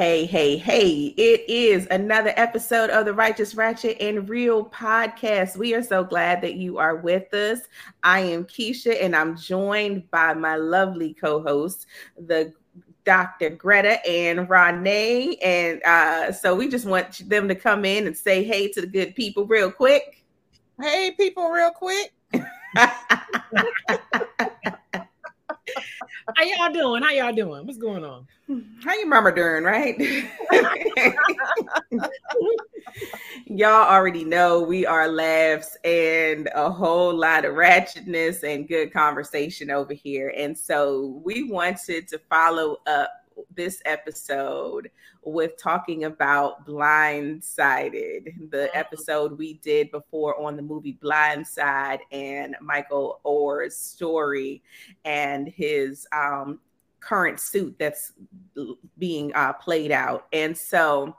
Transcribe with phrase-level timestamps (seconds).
[0.00, 5.58] Hey, hey, hey, it is another episode of the Righteous Ratchet and Real podcast.
[5.58, 7.58] We are so glad that you are with us.
[8.02, 11.84] I am Keisha and I'm joined by my lovely co host,
[12.16, 12.54] the
[13.04, 13.50] Dr.
[13.50, 15.36] Greta and Renee.
[15.42, 18.86] And uh, so we just want them to come in and say hey to the
[18.86, 20.24] good people real quick.
[20.80, 22.14] Hey, people, real quick.
[26.36, 27.02] How y'all doing?
[27.02, 27.66] How y'all doing?
[27.66, 28.26] What's going on?
[28.82, 29.96] How you mama doing, right?
[33.46, 39.70] y'all already know we are laughs and a whole lot of ratchetness and good conversation
[39.70, 40.32] over here.
[40.36, 43.10] And so we wanted to follow up
[43.54, 44.90] this episode
[45.22, 48.78] with talking about Blindsided, the mm-hmm.
[48.78, 54.62] episode we did before on the movie Blindside and Michael Oher's story
[55.04, 56.60] and his um,
[57.00, 58.12] current suit that's
[58.98, 60.26] being uh, played out.
[60.32, 61.16] And so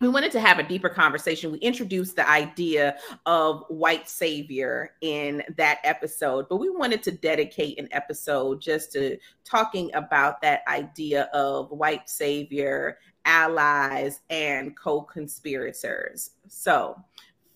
[0.00, 1.52] we wanted to have a deeper conversation.
[1.52, 7.78] We introduced the idea of white savior in that episode, but we wanted to dedicate
[7.78, 16.30] an episode just to talking about that idea of white savior, allies, and co conspirators.
[16.48, 16.96] So,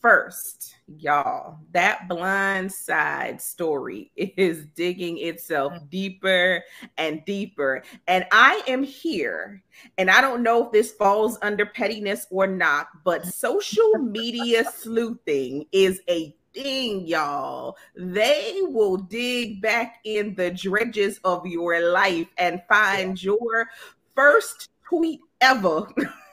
[0.01, 5.91] first, y'all, that blind side story is digging itself mm.
[5.91, 6.63] deeper
[6.97, 7.83] and deeper.
[8.07, 9.63] And I am here,
[9.97, 15.67] and I don't know if this falls under pettiness or not, but social media sleuthing
[15.73, 17.77] is a thing, y'all.
[17.95, 23.69] They will dig back in the dredges of your life and find your
[24.15, 25.87] first tweet ever.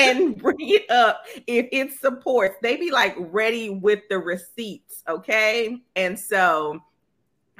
[0.00, 2.56] and bring it up if it supports.
[2.62, 5.78] They be like ready with the receipts, okay?
[5.96, 6.80] And so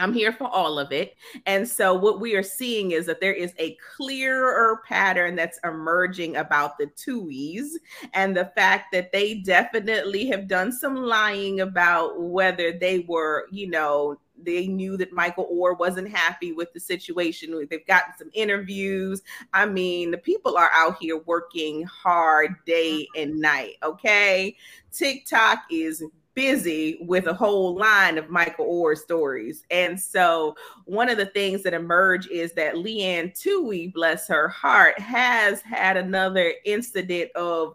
[0.00, 1.14] I'm here for all of it.
[1.44, 6.36] And so, what we are seeing is that there is a clearer pattern that's emerging
[6.36, 7.72] about the Tuohys
[8.14, 13.68] and the fact that they definitely have done some lying about whether they were, you
[13.68, 17.66] know, they knew that Michael Oher wasn't happy with the situation.
[17.68, 19.22] They've gotten some interviews.
[19.52, 23.74] I mean, the people are out here working hard day and night.
[23.82, 24.56] Okay.
[24.92, 26.02] TikTok is
[26.34, 29.64] busy with a whole line of Michael Oher stories.
[29.70, 34.98] And so one of the things that emerge is that Leigh-Anne Tuohy, bless her heart,
[34.98, 37.74] has had another incident of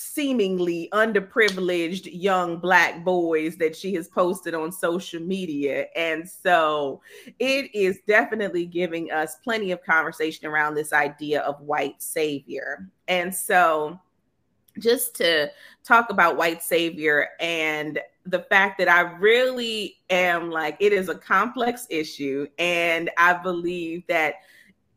[0.00, 5.86] seemingly underprivileged young black boys that she has posted on social media.
[5.94, 7.02] And so
[7.38, 12.88] it is definitely giving us plenty of conversation around this idea of white savior.
[13.08, 14.00] And so
[14.78, 15.50] just to
[15.84, 21.14] talk about white savior and the fact that I really am like it is a
[21.14, 24.36] complex issue and I believe that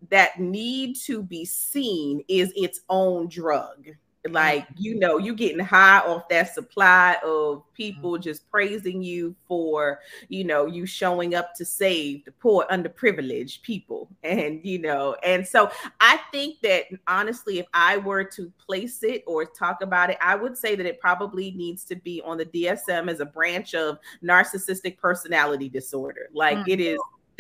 [0.10, 3.88] that need to be seen is its own drug
[4.30, 8.22] like you know you getting high off that supply of people mm-hmm.
[8.22, 14.10] just praising you for you know you showing up to save the poor underprivileged people
[14.24, 15.70] and you know and so
[16.00, 20.36] i think that honestly if i were to place it or talk about it i
[20.36, 23.98] would say that it probably needs to be on the dsm as a branch of
[24.24, 26.72] narcissistic personality disorder like mm-hmm.
[26.72, 27.00] it is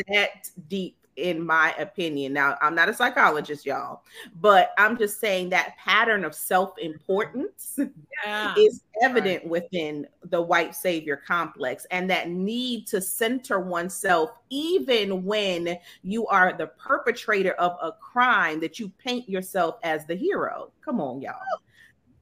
[0.09, 2.33] that deep in my opinion.
[2.33, 4.03] Now, I'm not a psychologist, y'all,
[4.39, 7.79] but I'm just saying that pattern of self importance
[8.25, 8.53] yeah.
[8.57, 9.49] is evident right.
[9.49, 16.53] within the white savior complex and that need to center oneself, even when you are
[16.53, 20.71] the perpetrator of a crime, that you paint yourself as the hero.
[20.83, 21.35] Come on, y'all.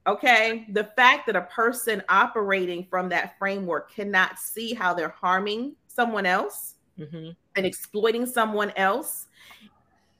[0.06, 0.66] Okay.
[0.70, 6.26] The fact that a person operating from that framework cannot see how they're harming someone
[6.26, 7.30] else mm-hmm.
[7.56, 9.26] And exploiting someone else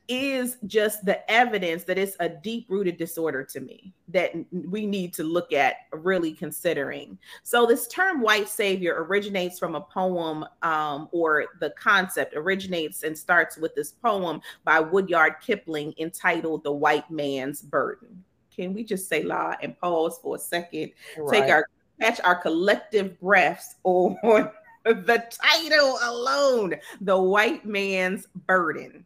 [0.08, 5.14] is just the evidence that it's a deep rooted disorder to me that we need
[5.14, 7.16] to look at really considering.
[7.42, 13.16] So, this term white savior originates from a poem, um, or the concept originates and
[13.16, 18.24] starts with this poem by Rudyard Kipling entitled The White Man's Burden.
[18.54, 20.92] Can we just say la and pause for a second?
[21.16, 21.40] Right.
[21.40, 21.66] Take our
[22.00, 24.50] catch our collective breaths on
[24.84, 29.04] the title alone, The White Man's Burden.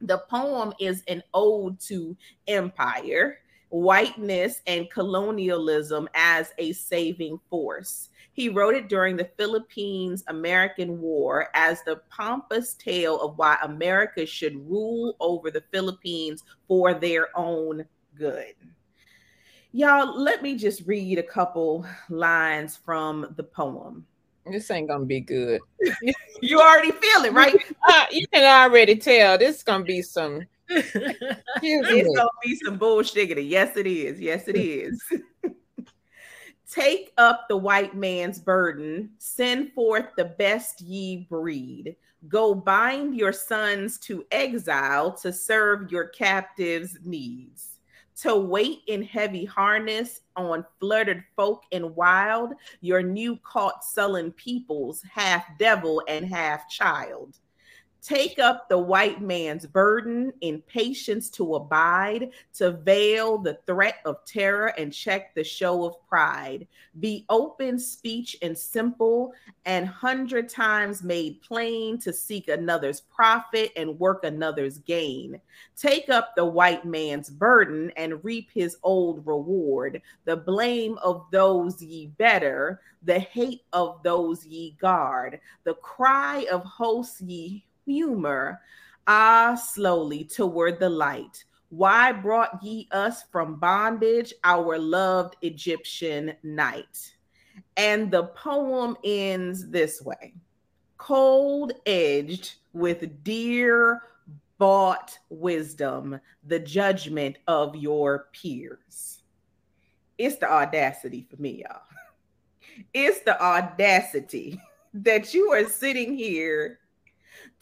[0.00, 2.16] The poem is an ode to
[2.48, 3.38] empire,
[3.68, 8.08] whiteness, and colonialism as a saving force.
[8.32, 14.24] He wrote it during the Philippines American War as the pompous tale of why America
[14.24, 17.84] should rule over the Philippines for their own
[18.16, 18.54] good.
[19.72, 24.06] Y'all, let me just read a couple lines from the poem.
[24.46, 25.60] This ain't gonna be good.
[26.42, 27.56] you already feel it, right?
[27.88, 33.42] Uh, you can already tell this is gonna be some it's gonna be some bullshit.
[33.42, 34.20] Yes, it is.
[34.20, 35.02] Yes, it is.
[36.70, 41.96] Take up the white man's burden, send forth the best ye breed.
[42.28, 47.69] Go bind your sons to exile to serve your captives' needs
[48.22, 55.02] to wait in heavy harness on fluttered folk and wild, your new caught sullen peoples,
[55.10, 57.38] half devil and half child.
[58.02, 64.24] Take up the white man's burden in patience to abide, to veil the threat of
[64.24, 66.66] terror and check the show of pride.
[66.98, 69.34] Be open speech and simple,
[69.66, 75.38] and hundred times made plain to seek another's profit and work another's gain.
[75.76, 80.00] Take up the white man's burden and reap his old reward.
[80.24, 86.64] The blame of those ye better, the hate of those ye guard, the cry of
[86.64, 88.60] hosts ye humor,
[89.06, 91.44] ah, slowly toward the light.
[91.70, 97.14] Why brought ye us from bondage, our loved Egyptian night?
[97.76, 100.34] And the poem ends this way
[101.00, 104.02] cold edged with dear
[104.58, 109.22] bought wisdom, the judgment of your peers.
[110.18, 111.80] It's the audacity for me, y'all.
[112.92, 114.60] It's the audacity
[114.94, 116.79] that you are sitting here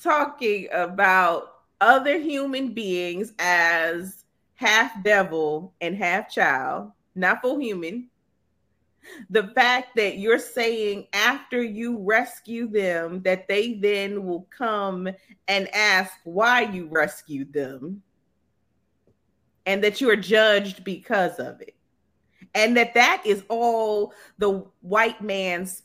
[0.02, 4.24] talking about other human beings as
[4.54, 8.08] half devil and half child, not full human.
[9.30, 15.08] The fact that you're saying after you rescue them, that they then will come
[15.46, 18.02] and ask why you rescued them,
[19.64, 21.74] and that you are judged because of it,
[22.54, 25.82] and that that is all the white man's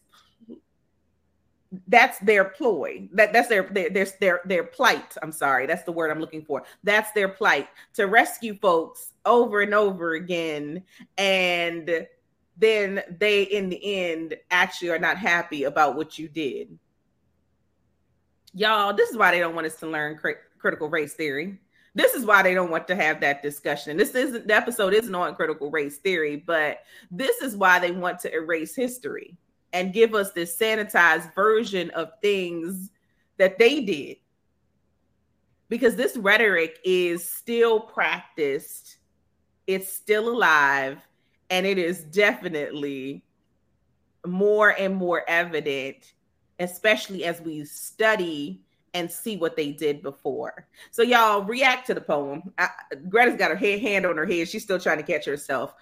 [1.87, 3.07] that's their ploy.
[3.13, 5.15] That that's their their, their their their plight.
[5.21, 6.63] I'm sorry that's the word i'm looking for.
[6.83, 10.83] That's their plight to rescue folks over and over again
[11.17, 12.07] and
[12.57, 16.77] then they in the end actually are not happy about what you did.
[18.53, 20.19] Y'all this is why they don't want us to learn
[20.59, 21.59] critical race theory.
[21.95, 23.97] This is why they don't want to have that discussion.
[23.97, 26.79] This isn't the episode isn't on critical race theory but
[27.09, 29.37] this is why they want to erase history
[29.73, 32.91] and give us this sanitized version of things
[33.37, 34.17] that they did.
[35.67, 38.97] Because this rhetoric is still practiced,
[39.65, 40.99] it's still alive,
[41.49, 43.25] and it is definitely
[44.25, 46.13] more and more evident,
[46.59, 48.61] especially as we study
[48.93, 50.67] and see what they did before.
[50.91, 52.53] So y'all react to the poem.
[52.57, 52.69] I,
[53.09, 54.47] Greta's got her head, hand on her head.
[54.47, 55.73] She's still trying to catch herself.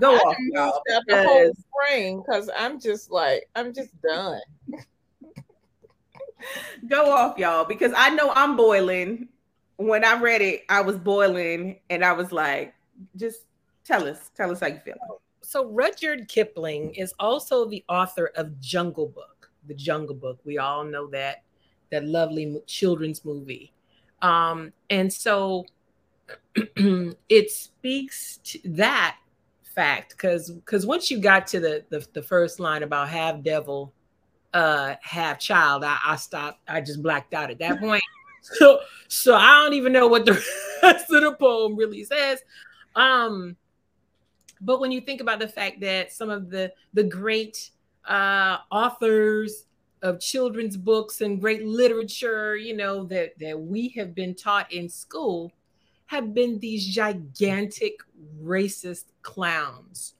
[0.00, 0.82] Go I, off, I y'all.
[1.06, 4.40] The whole spring because I'm just like I'm just done.
[6.86, 9.28] Go off, y'all, because I know I'm boiling.
[9.76, 12.74] When I read it, I was boiling, and I was like,
[13.16, 13.42] just
[13.84, 14.96] tell us, tell us how you feel.
[15.40, 19.50] So Rudyard Kipling is also the author of Jungle Book.
[19.66, 20.38] The Jungle Book.
[20.44, 21.42] We all know that
[21.90, 23.72] that lovely children's movie.
[24.22, 25.66] Um, and so
[26.54, 29.16] it speaks to that
[29.74, 33.92] fact because because once you got to the, the, the first line about half devil,
[34.54, 36.60] uh, half child, I, I stopped.
[36.68, 38.02] I just blacked out at that point.
[38.42, 40.32] so so I don't even know what the
[40.82, 42.40] rest of the poem really says.
[42.96, 43.56] Um,
[44.60, 47.70] but when you think about the fact that some of the the great
[48.04, 49.64] uh, authors
[50.02, 54.88] of children's books and great literature, you know, that, that we have been taught in
[54.88, 55.52] school
[56.06, 58.00] have been these gigantic
[58.42, 60.14] racist clowns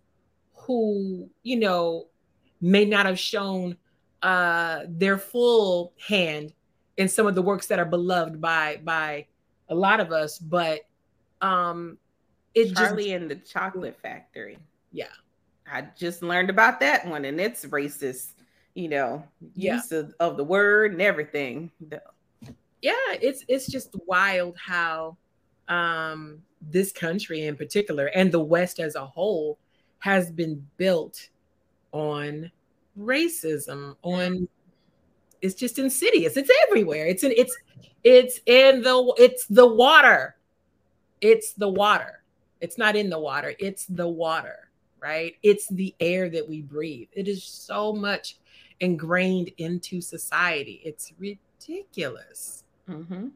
[0.53, 2.09] who, you know,
[2.61, 3.77] may not have shown
[4.23, 6.53] uh, their full hand
[6.99, 9.27] in some of the works that are beloved by by
[9.71, 10.81] a lot of us, but
[11.41, 11.97] um
[12.55, 14.59] it Charlie just, and the Chocolate Factory.
[14.93, 15.07] Yeah.
[15.71, 18.33] I just learned about that one and it's racist
[18.79, 19.25] you know,
[19.57, 19.75] yeah.
[19.75, 21.69] use of, of the word and everything.
[22.81, 25.17] Yeah, it's it's just wild how
[25.67, 29.59] um, this country in particular and the West as a whole
[29.99, 31.29] has been built
[31.91, 32.53] on
[32.97, 34.47] racism, on
[35.43, 36.37] it's just insidious.
[36.37, 37.09] It's everywhere.
[37.09, 37.57] It's in it's
[38.05, 40.37] it's in the it's the water.
[41.21, 42.23] It's the water.
[42.61, 43.55] It's not in the water.
[43.59, 44.71] It's the water,
[45.01, 45.35] right?
[45.43, 47.09] It's the air that we breathe.
[47.13, 48.37] It is so much
[48.81, 50.81] ingrained into society.
[50.85, 52.65] It's ridiculous.
[52.89, 53.29] Mm-hmm.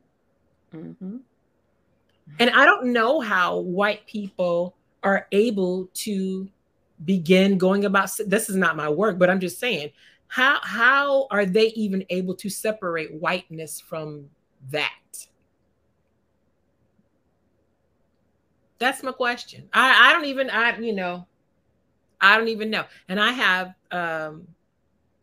[0.75, 1.17] Mm-hmm.
[2.39, 6.49] And I don't know how white people are able to
[7.05, 9.91] begin going about this is not my work, but I'm just saying,
[10.29, 14.31] how how are they even able to separate whiteness from
[14.71, 14.91] that?
[18.79, 19.69] That's my question.
[19.73, 21.27] I, I don't even I you know,
[22.21, 22.85] I don't even know.
[23.09, 24.47] And I have um,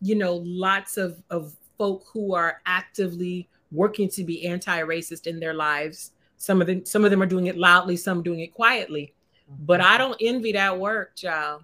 [0.02, 5.54] you know, lots of of folk who are actively working to be anti-racist in their
[5.54, 6.12] lives.
[6.38, 9.14] Some of them some of them are doing it loudly, some doing it quietly.
[9.62, 11.64] But I don't envy that work, child,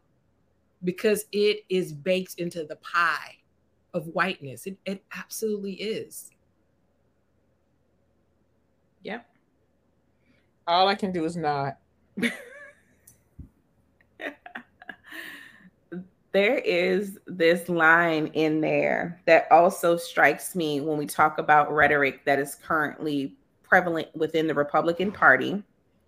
[0.84, 3.38] because it is baked into the pie
[3.94, 4.66] of whiteness.
[4.66, 6.32] It, it absolutely is.
[9.04, 9.26] Yep.
[10.68, 11.76] All I can do is nod.
[16.36, 22.26] there is this line in there that also strikes me when we talk about rhetoric
[22.26, 25.64] that is currently prevalent within the Republican Party.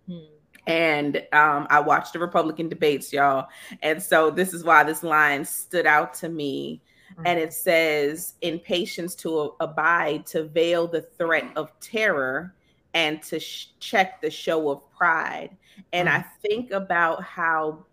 [0.06, 0.18] Hmm.
[0.66, 3.48] And um, I watched the Republican debates, y'all.
[3.80, 6.82] And so this is why this line stood out to me.
[7.12, 7.22] Mm-hmm.
[7.24, 12.54] And it says, in patience to abide, to veil the threat of terror,
[12.92, 15.56] and to sh- check the show of pride.
[15.94, 16.18] And mm-hmm.
[16.18, 17.86] I think about how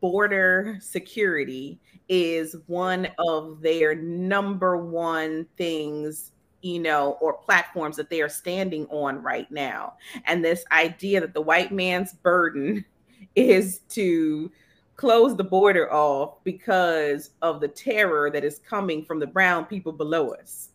[0.00, 1.78] border security
[2.08, 8.86] is one of their number one things you know, or platforms that they are standing
[8.86, 9.94] on right now.
[10.26, 12.84] And this idea that the white man's burden
[13.34, 14.50] is to
[14.96, 19.92] close the border off because of the terror that is coming from the brown people
[19.92, 20.68] below us.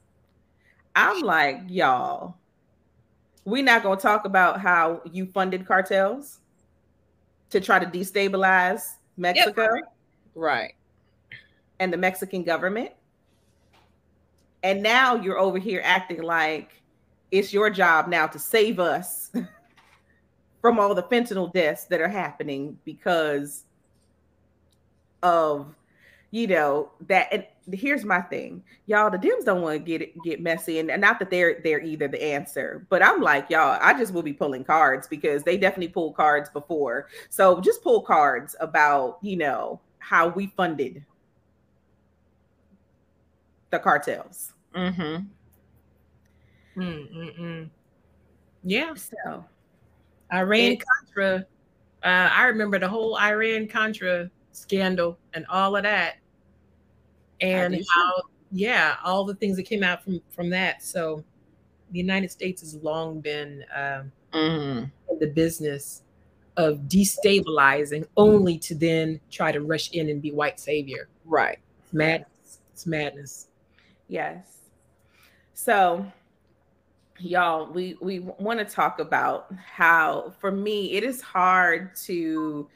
[0.96, 2.38] I'm like, y'all,
[3.44, 6.40] we're not going to talk about how you funded cartels
[7.52, 9.76] to try to destabilize Mexico.
[9.76, 9.94] Yep.
[10.36, 10.74] Right.
[11.80, 12.92] And the Mexican government.
[14.64, 16.82] And now you're over here acting like
[17.32, 19.32] it's your job now to save us
[20.62, 23.66] from all the fentanyl deaths that are happening because
[25.22, 25.76] of
[26.36, 30.14] you know that and here's my thing y'all the dems don't want to get it
[30.26, 33.98] get messy and not that they're they're either the answer but i'm like y'all i
[33.98, 38.54] just will be pulling cards because they definitely pulled cards before so just pull cards
[38.60, 41.04] about you know how we funded
[43.70, 45.24] the cartels Mm-hmm.
[46.82, 47.70] Mm-mm-mm.
[48.64, 48.94] Yeah.
[48.96, 49.46] So
[50.34, 51.46] Iran Contra.
[52.04, 56.18] Uh, I remember the whole Iran Contra scandal and all of that,
[57.42, 60.84] and how yeah, all the things that came out from from that.
[60.84, 61.24] So
[61.92, 64.86] the United States has long been um, mm-hmm.
[65.10, 66.04] in the business
[66.58, 71.10] of destabilizing, only to then try to rush in and be white savior.
[71.26, 71.60] Right.
[71.84, 72.60] It's madness.
[72.74, 73.48] It's madness.
[74.08, 74.58] Yes.
[75.54, 76.06] So,
[77.20, 82.70] y'all, we we want to talk about how for me it is hard to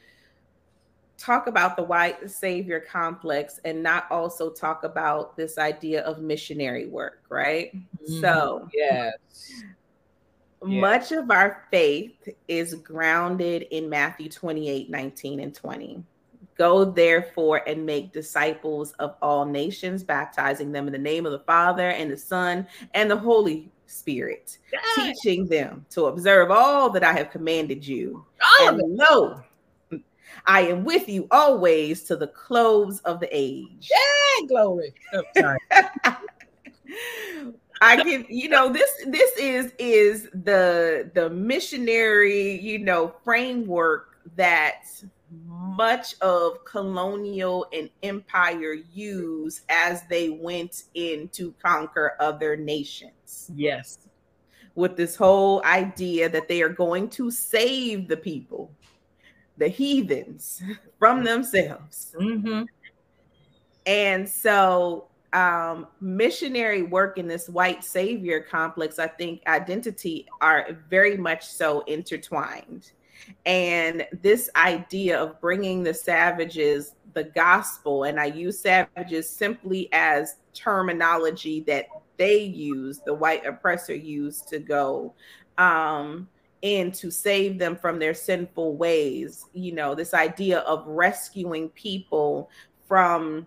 [1.20, 6.86] talk about the white savior complex and not also talk about this idea of missionary
[6.86, 7.74] work, right?
[7.76, 8.20] Mm-hmm.
[8.20, 9.12] So, yes.
[10.62, 16.04] Much of our faith is grounded in Matthew 28 19 and 20.
[16.58, 21.38] Go therefore and make disciples of all nations, baptizing them in the name of the
[21.40, 24.82] Father and the Son and the Holy Spirit, yes.
[24.94, 28.24] teaching them to observe all that I have commanded you.
[28.60, 29.42] All and lo,
[30.46, 33.90] I am with you always to the close of the age.
[33.90, 34.94] Yeah, glory.
[35.12, 35.58] Oh, sorry.
[37.82, 44.84] I can, you know, this this is is the the missionary, you know, framework that
[45.46, 53.50] much of colonial and empire use as they went in to conquer other nations.
[53.54, 53.98] Yes.
[54.74, 58.72] With this whole idea that they are going to save the people,
[59.60, 60.60] the heathens,
[60.98, 62.16] from themselves.
[62.20, 62.64] Mm-hmm.
[63.86, 71.16] And so, um, missionary work in this white savior complex, I think identity are very
[71.16, 72.90] much so intertwined
[73.46, 80.36] and this idea of bringing the savages the gospel, and I use savages simply as
[80.54, 81.86] terminology that
[82.16, 85.14] they use, the white oppressor used to go
[85.58, 86.28] um,
[86.62, 89.44] in to save them from their sinful ways.
[89.52, 92.50] You know, this idea of rescuing people
[92.86, 93.46] from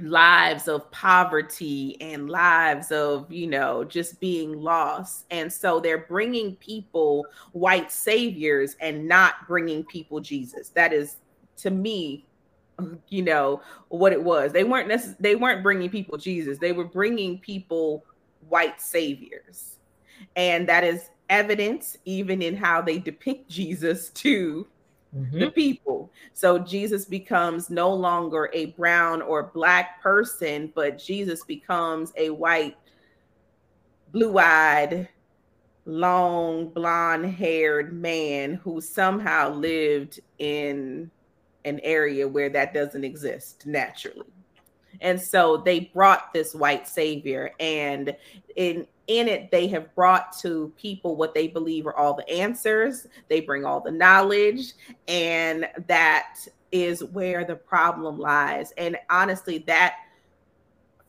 [0.00, 5.24] lives of poverty and lives of you know just being lost.
[5.30, 10.68] And so they're bringing people white saviors and not bringing people jesus.
[10.70, 11.16] That is
[11.58, 12.26] to me
[13.08, 14.52] you know what it was.
[14.52, 16.58] They weren't necess- they weren't bringing people jesus.
[16.58, 18.04] They were bringing people
[18.48, 19.78] white saviors.
[20.36, 24.66] And that is evidence even in how they depict jesus to
[25.16, 25.38] mm-hmm.
[25.38, 26.10] the people.
[26.34, 32.76] So Jesus becomes no longer a brown or black person, but Jesus becomes a white,
[34.12, 35.08] blue eyed,
[35.84, 41.10] long blonde haired man who somehow lived in
[41.64, 44.26] an area where that doesn't exist naturally.
[45.00, 48.16] And so they brought this white savior and
[48.56, 53.06] in in it they have brought to people what they believe are all the answers.
[53.28, 54.72] They bring all the knowledge
[55.08, 58.72] and that is where the problem lies.
[58.78, 59.96] And honestly that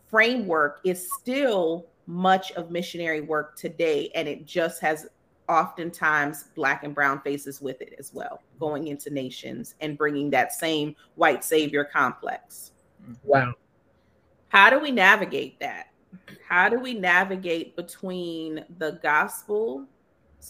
[0.10, 5.08] framework is still much of missionary work today, and it just has
[5.48, 10.52] oftentimes black and brown faces with it as well, going into nations and bringing that
[10.52, 12.72] same white savior complex.
[13.24, 13.54] Wow.
[14.50, 15.92] How do we navigate that?
[16.48, 19.88] How do we navigate between the gospel's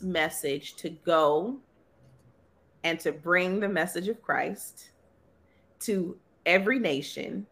[0.02, 1.58] message to go
[2.84, 4.92] and to bring the message of Christ
[5.82, 7.46] to every nation,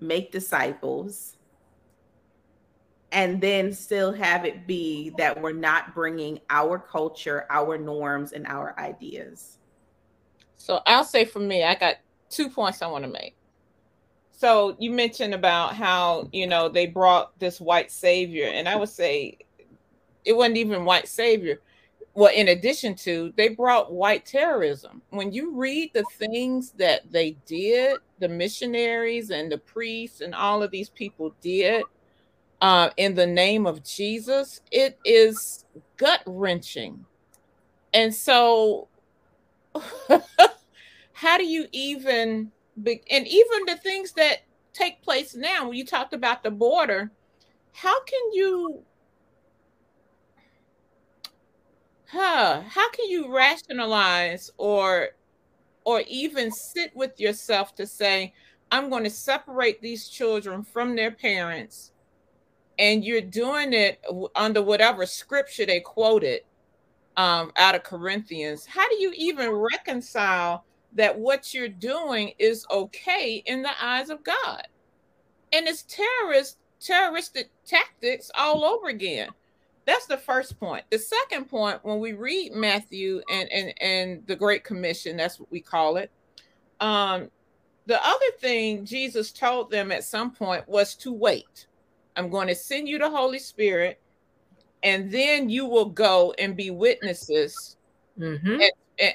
[0.00, 1.36] make disciples,
[3.10, 8.46] and then still have it be that we're not bringing our culture, our norms, and
[8.46, 9.58] our ideas.
[10.56, 11.96] So I'll say for me, I got
[12.30, 13.36] two points I want to make.
[14.42, 18.88] So you mentioned about how, you know, they brought this white savior, and I would
[18.88, 19.38] say
[20.24, 21.60] it wasn't even white savior.
[22.14, 25.00] Well, in addition to, they brought white terrorism.
[25.10, 30.60] When you read the things that they did, the missionaries and the priests and all
[30.60, 31.84] of these people did,
[32.60, 35.66] uh, in the name of Jesus, it is
[35.98, 37.04] gut wrenching.
[37.94, 38.88] And so,
[41.12, 44.38] how do you even, and even the things that
[44.72, 47.10] take place now, when you talked about the border,
[47.72, 48.82] how can you,
[52.08, 55.10] huh, how can you rationalize or,
[55.84, 58.32] or even sit with yourself to say,
[58.70, 61.92] I'm going to separate these children from their parents
[62.78, 64.02] and you're doing it
[64.34, 66.40] under whatever scripture they quoted
[67.16, 73.42] um, out of Corinthians, how do you even reconcile that what you're doing is okay
[73.46, 74.66] in the eyes of God?
[75.52, 79.28] And it's terrorist terroristic tactics all over again.
[79.84, 80.84] That's the first point.
[80.90, 85.50] The second point, when we read Matthew and and and the Great Commission, that's what
[85.50, 86.10] we call it.
[86.80, 87.30] Um,
[87.86, 91.66] the other thing Jesus told them at some point was to wait
[92.16, 94.00] I'm going to send you the Holy Spirit,
[94.82, 97.76] and then you will go and be witnesses.
[98.18, 98.50] Mm-hmm.
[98.50, 99.14] And, and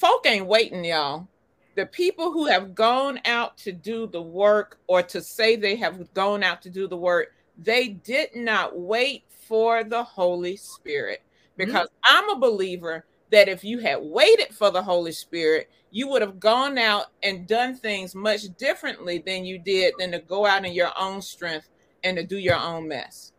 [0.00, 1.28] folk ain't waiting, y'all.
[1.76, 6.12] The people who have gone out to do the work or to say they have
[6.14, 11.20] gone out to do the work, they did not wait for the Holy Spirit.
[11.22, 11.66] Mm-hmm.
[11.66, 12.16] Because mm-hmm.
[12.16, 16.40] I'm a believer that if you had waited for the Holy Spirit, you would have
[16.40, 20.72] gone out and done things much differently than you did than to go out in
[20.72, 21.68] your own strength
[22.02, 23.32] and to do your own mess.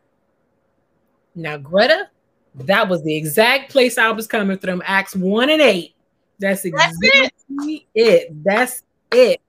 [1.33, 2.09] Now, Greta,
[2.55, 4.81] that was the exact place I was coming from.
[4.85, 5.95] Acts 1 and 8.
[6.41, 7.83] That's exactly That's it.
[7.93, 8.43] it.
[8.43, 9.41] That's it.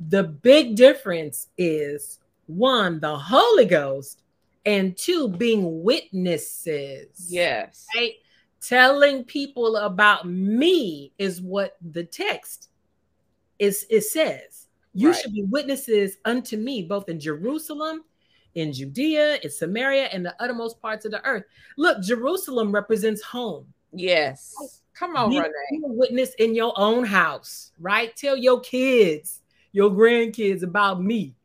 [0.00, 4.22] The big difference is one, the Holy Ghost,
[4.64, 7.26] and two, being witnesses.
[7.28, 7.86] Yes.
[7.94, 8.14] Right?
[8.60, 12.70] Telling people about me is what the text
[13.58, 14.68] is it says.
[14.94, 15.20] You right.
[15.20, 18.04] should be witnesses unto me, both in Jerusalem,
[18.54, 21.44] in Judea, in Samaria, and the uttermost parts of the earth.
[21.76, 23.66] Look, Jerusalem represents home.
[23.92, 24.82] Yes.
[24.98, 25.52] Come on, Renee.
[25.70, 28.14] Witness in your own house, right?
[28.16, 31.36] Tell your kids, your grandkids about me,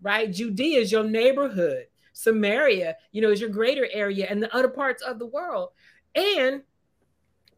[0.00, 0.32] right?
[0.32, 1.86] Judea is your neighborhood.
[2.14, 5.68] Samaria, you know, is your greater area and the other parts of the world.
[6.14, 6.62] And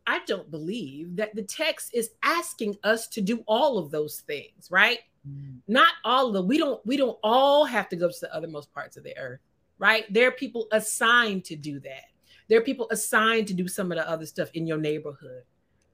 [0.07, 4.69] I don't believe that the text is asking us to do all of those things,
[4.69, 4.99] right?
[5.29, 5.61] Mm.
[5.69, 6.49] Not all of them.
[6.49, 9.41] We don't we don't all have to go to the othermost parts of the earth,
[9.79, 10.13] right?
[10.13, 12.10] There are people assigned to do that.
[12.51, 15.45] There are people assigned to do some of the other stuff in your neighborhood.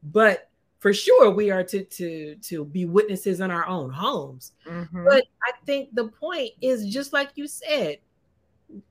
[0.03, 4.53] But for sure we are to to to be witnesses in our own homes.
[4.67, 5.05] Mm-hmm.
[5.05, 7.99] But I think the point is just like you said,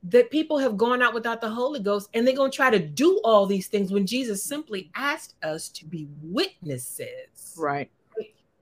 [0.03, 2.79] that people have gone out without the Holy Ghost and they're going to try to
[2.79, 7.55] do all these things when Jesus simply asked us to be witnesses.
[7.57, 7.89] Right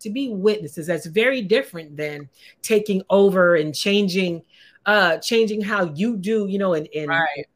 [0.04, 0.88] to be witnesses.
[0.88, 2.30] That's very different than
[2.62, 4.44] taking over and changing,
[4.86, 7.48] uh, changing how you do, you know, and, and right.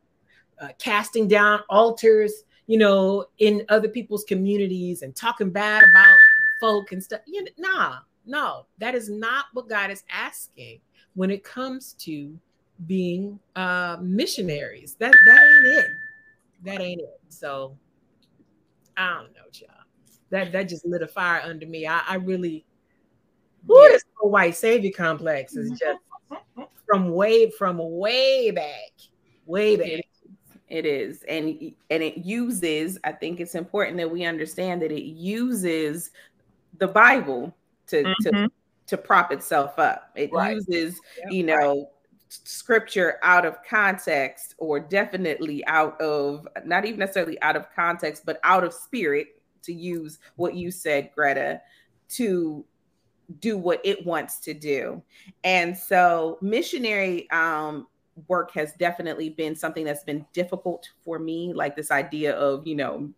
[0.62, 6.18] Uh, casting down altars, you know, in other people's communities and talking bad about
[6.60, 7.22] folk and stuff.
[7.28, 10.80] You know, nah, no, that is not what God is asking
[11.16, 12.38] when it comes to
[12.86, 14.96] being uh missionaries.
[15.00, 15.86] That that ain't it.
[16.64, 17.20] That ain't it.
[17.30, 17.76] So
[18.96, 19.78] I don't know, y'all
[20.30, 21.88] that that just lit a fire under me.
[21.88, 22.66] I, I really,
[23.66, 26.00] who this white savior complex is just
[26.86, 28.92] from way from way back,
[29.46, 30.07] way back.
[30.70, 31.24] It is.
[31.24, 36.12] And and it uses, I think it's important that we understand that it uses
[36.78, 37.56] the Bible
[37.88, 38.30] to mm-hmm.
[38.30, 38.50] to
[38.88, 40.12] to prop itself up.
[40.16, 40.56] It right.
[40.56, 41.32] uses, yep.
[41.32, 41.90] you know,
[42.30, 48.40] scripture out of context or definitely out of not even necessarily out of context, but
[48.44, 51.62] out of spirit to use what you said, Greta,
[52.10, 52.66] to
[53.40, 55.02] do what it wants to do.
[55.44, 57.88] And so missionary um
[58.28, 62.76] work has definitely been something that's been difficult for me like this idea of you
[62.76, 63.10] know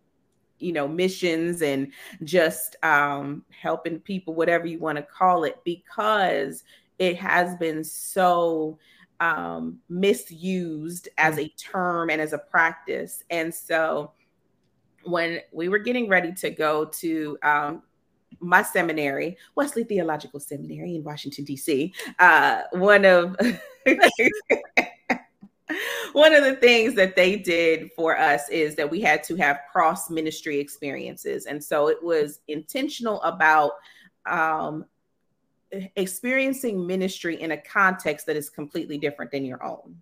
[0.58, 1.92] you know missions and
[2.24, 6.64] just um, helping people whatever you want to call it because
[6.98, 8.78] it has been so
[9.20, 14.12] um, misused as a term and as a practice and so
[15.04, 17.82] when we were getting ready to go to um,
[18.38, 23.36] my seminary, Wesley Theological Seminary in Washington, D.C., uh, one of
[26.12, 29.60] one of the things that they did for us is that we had to have
[29.70, 31.46] cross ministry experiences.
[31.46, 33.72] And so it was intentional about
[34.26, 34.84] um,
[35.96, 39.96] experiencing ministry in a context that is completely different than your own.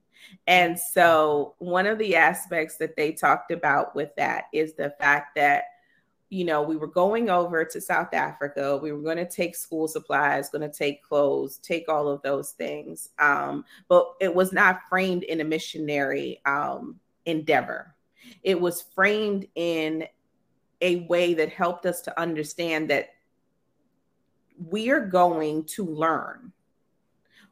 [0.47, 5.35] And so one of the aspects that they talked about with that is the fact
[5.37, 5.65] that
[6.31, 8.77] you know, we were going over to South Africa.
[8.77, 12.51] We were going to take school supplies, going to take clothes, take all of those
[12.51, 13.11] things.
[13.19, 17.95] Um, but it was not framed in a missionary um, endeavor.
[18.43, 20.07] It was framed in
[20.83, 23.11] a way that helped us to understand that
[24.69, 26.53] we are going to learn.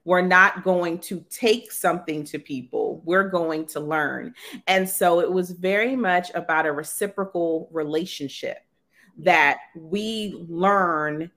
[0.05, 3.03] We're not going to take something to people.
[3.05, 4.35] We're going to learn.
[4.69, 8.59] And so it was very much about a reciprocal relationship
[9.19, 11.31] that we learn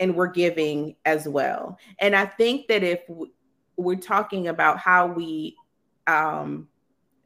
[0.00, 1.78] and we're giving as well.
[1.98, 3.00] And I think that if
[3.76, 5.56] we're talking about how we
[6.06, 6.68] um,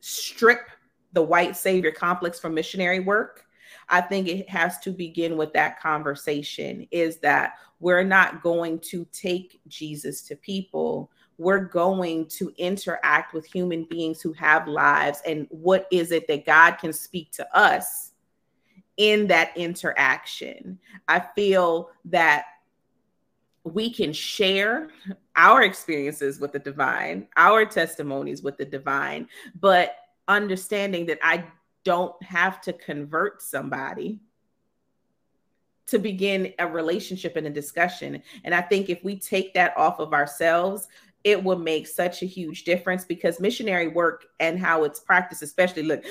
[0.00, 0.68] strip
[1.12, 3.44] the white savior complex from missionary work,
[3.88, 9.06] I think it has to begin with that conversation is that we're not going to
[9.12, 11.10] take Jesus to people.
[11.38, 15.20] We're going to interact with human beings who have lives.
[15.26, 18.12] And what is it that God can speak to us
[18.96, 20.78] in that interaction.
[21.08, 22.44] I feel that
[23.64, 24.88] we can share
[25.36, 29.28] our experiences with the divine, our testimonies with the divine,
[29.58, 29.96] but
[30.28, 31.44] understanding that I
[31.82, 34.20] don't have to convert somebody
[35.86, 38.22] to begin a relationship and a discussion.
[38.44, 40.88] And I think if we take that off of ourselves,
[41.24, 45.82] it will make such a huge difference because missionary work and how it's practiced, especially
[45.82, 46.04] look,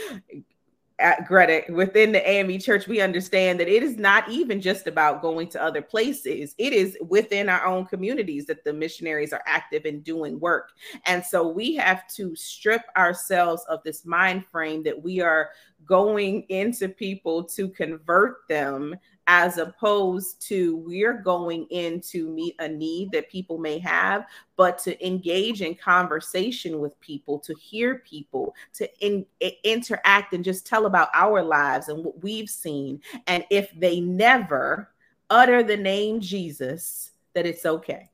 [1.03, 5.21] at Greta within the AME church, we understand that it is not even just about
[5.21, 6.55] going to other places.
[6.57, 10.71] It is within our own communities that the missionaries are active in doing work.
[11.05, 15.49] And so we have to strip ourselves of this mind frame that we are
[15.85, 18.95] going into people to convert them
[19.27, 24.77] as opposed to we're going in to meet a need that people may have, but
[24.79, 29.25] to engage in conversation with people, to hear people, to in,
[29.63, 33.01] interact and just tell about our lives and what we've seen.
[33.27, 34.91] And if they never
[35.29, 38.09] utter the name Jesus, that it's okay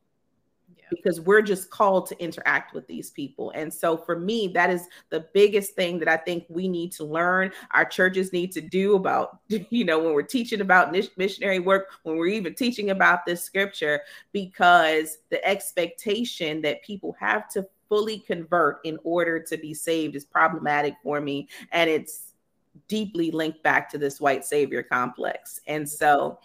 [0.89, 3.51] because we're just called to interact with these people.
[3.55, 7.03] And so for me, that is the biggest thing that I think we need to
[7.03, 7.51] learn.
[7.71, 12.17] Our churches need to do about, you know, when we're teaching about missionary work, when
[12.17, 18.79] we're even teaching about this scripture, because the expectation that people have to fully convert
[18.83, 21.49] in order to be saved is problematic for me.
[21.71, 22.33] And it's
[22.87, 25.59] deeply linked back to this white savior complex.
[25.67, 26.39] And so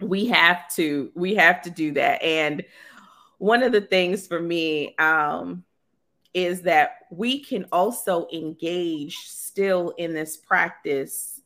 [0.00, 2.62] we have to we have to do that and
[3.38, 5.64] one of the things for me um,
[6.34, 11.40] is that we can also engage still in this practice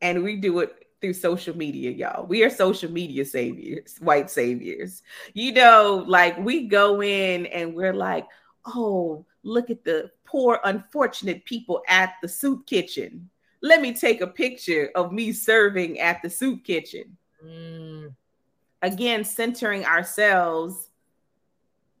[0.00, 2.26] and we do it through social media, y'all.
[2.26, 5.02] We are social media saviors, white saviors.
[5.34, 8.26] You know, like we go in and we're like,
[8.66, 13.28] oh, look at the poor, unfortunate people at the soup kitchen.
[13.62, 17.16] Let me take a picture of me serving at the soup kitchen.
[17.44, 18.14] Mm
[18.82, 20.88] again centering ourselves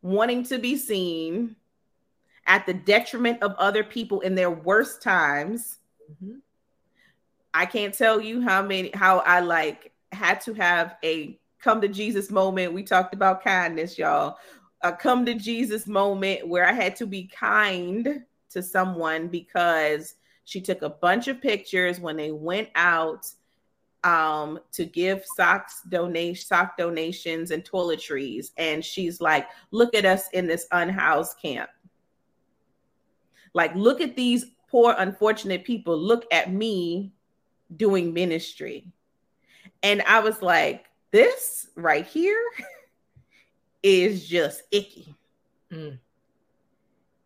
[0.02, 1.56] wanting to be seen
[2.46, 5.78] at the detriment of other people in their worst times.
[6.10, 6.38] Mm-hmm.
[7.54, 11.88] i can't tell you how many how i like had to have a come to
[11.88, 12.72] jesus moment.
[12.72, 14.38] We talked about kindness y'all.
[14.82, 20.60] A come to jesus moment where i had to be kind to someone because she
[20.60, 23.26] took a bunch of pictures when they went out
[24.02, 30.28] um to give socks donation sock donations and toiletries and she's like look at us
[30.32, 31.68] in this unhoused camp
[33.52, 37.12] like look at these poor, unfortunate people look at me
[37.76, 38.86] doing ministry.
[39.82, 42.40] And I was like, this right here
[43.82, 45.14] is just icky.
[45.72, 45.98] Mm.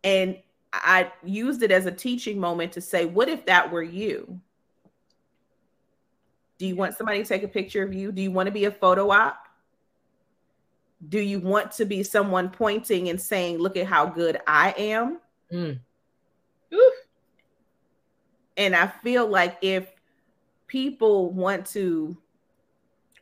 [0.03, 0.39] And
[0.73, 4.41] I used it as a teaching moment to say, what if that were you?
[6.65, 8.11] Do you want somebody to take a picture of you?
[8.11, 9.49] Do you want to be a photo op?
[11.11, 15.21] Do you want to be someone pointing and saying, look at how good I am?
[15.53, 15.79] Mm.
[18.57, 19.91] And I feel like if
[20.67, 22.17] people want to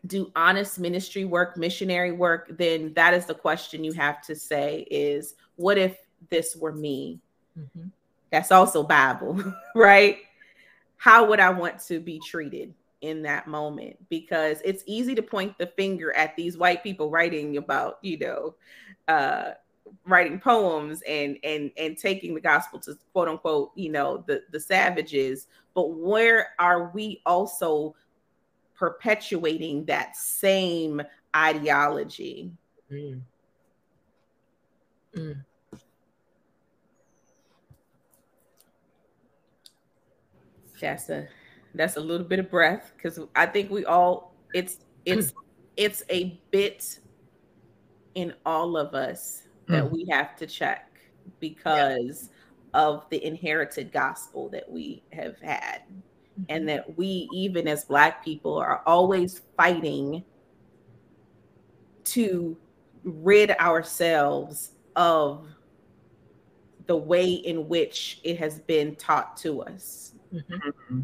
[0.07, 4.87] do honest ministry work, missionary work, then that is the question you have to say
[4.89, 5.99] is what if
[6.31, 7.21] this were me?
[7.59, 7.89] Mm-hmm.
[8.31, 9.43] That's also Bible,
[9.75, 10.19] right?
[10.97, 13.97] How would I want to be treated in that moment?
[14.09, 18.55] Because it's easy to point the finger at these white people writing about, you know,
[19.09, 19.53] uh,
[20.07, 24.61] writing poems and and and taking the gospel to quote unquote, you know, the the
[24.61, 25.47] savages.
[25.75, 27.95] But where are we also
[28.75, 31.03] perpetuating that same
[31.35, 32.53] ideology?
[32.91, 33.21] Mm.
[35.17, 35.45] Mm.
[40.83, 41.29] that's a
[41.75, 45.33] that's a little bit of breath because I think we all it's it's
[45.77, 46.99] it's a bit
[48.15, 49.91] in all of us that mm.
[49.91, 50.91] we have to check
[51.41, 52.31] because
[52.75, 52.81] yeah.
[52.81, 56.43] of the inherited gospel that we have had mm-hmm.
[56.49, 60.23] and that we even as black people are always fighting
[62.05, 62.57] to
[63.05, 65.47] rid ourselves of
[66.87, 70.55] the way in which it has been taught to us Mm-hmm.
[70.55, 71.01] Mm-hmm.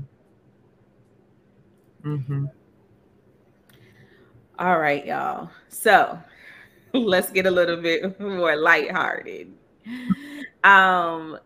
[4.59, 5.51] All right, y'all.
[5.69, 6.19] So
[6.93, 9.53] let's get a little bit more lighthearted.
[10.65, 11.39] Um,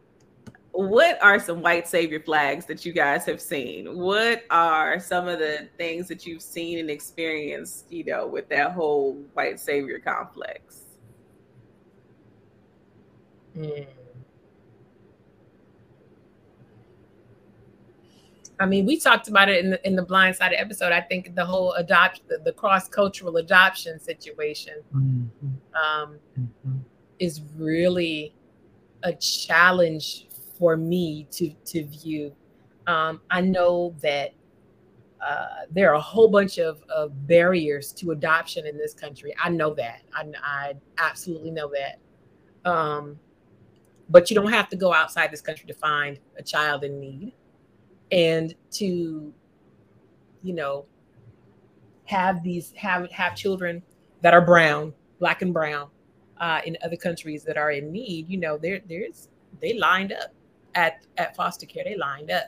[0.72, 3.98] what are some white savior flags that you guys have seen?
[3.98, 8.72] What are some of the things that you've seen and experienced, you know, with that
[8.72, 10.84] whole white savior complex?
[13.56, 13.86] Mm.
[18.60, 20.92] I mean, we talked about it in the in the blindsided episode.
[20.92, 25.48] I think the whole adopt the, the cross cultural adoption situation mm-hmm.
[25.74, 26.78] Um, mm-hmm.
[27.18, 28.34] is really
[29.02, 32.34] a challenge for me to to view.
[32.86, 34.34] Um, I know that
[35.20, 39.32] uh, there are a whole bunch of, of barriers to adoption in this country.
[39.42, 40.02] I know that.
[40.12, 42.68] I, I absolutely know that.
[42.68, 43.20] Um,
[44.08, 47.34] but you don't have to go outside this country to find a child in need
[48.12, 49.32] and to
[50.42, 50.84] you know
[52.04, 53.82] have these have have children
[54.20, 55.88] that are brown black and brown
[56.38, 59.28] uh, in other countries that are in need you know there there's
[59.60, 60.32] they lined up
[60.74, 61.84] at at foster care.
[61.84, 62.44] They lined up.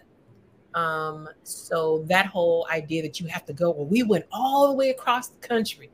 [0.78, 4.74] Um so that whole idea that you have to go well we went all the
[4.74, 5.90] way across the country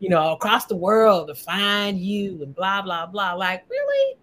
[0.00, 3.34] you know across the world to find you and blah blah blah.
[3.34, 4.18] Like really?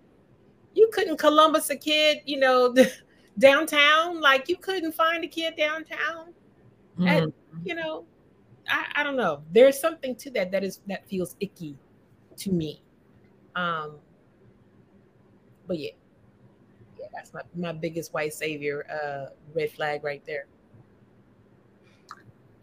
[0.73, 2.75] You couldn't columbus a kid you know
[3.37, 4.19] downtown.
[4.19, 6.33] Like you couldn't find a kid downtown.
[6.99, 7.07] Mm-hmm.
[7.07, 8.05] And you know,
[8.69, 9.43] I, I don't know.
[9.51, 11.77] There's something to that that is that feels icky
[12.37, 12.81] to me.
[13.55, 13.95] Um,
[15.67, 15.91] but yeah,
[16.99, 20.45] yeah, that's my, my biggest white savior uh red flag right there.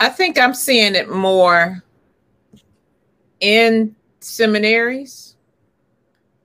[0.00, 1.82] I think I'm seeing it more
[3.40, 5.36] in seminaries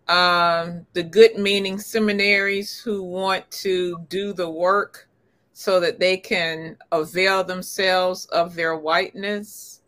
[0.08, 5.08] um, the good meaning seminaries who want to do the work
[5.54, 9.82] so that they can avail themselves of their whiteness